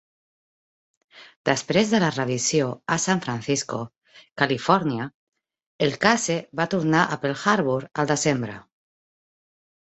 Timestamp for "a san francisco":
2.95-3.83